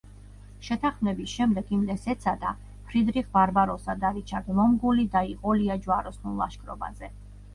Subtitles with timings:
[0.67, 2.53] შეთანხმების შემდეგ იმდენს ეცადა,
[2.87, 7.11] ფრიდრიხ ბარბაროსა და რიჩარდ ლომგული დაიყოლია ჯვაროსნულ ლაშქრობაზე.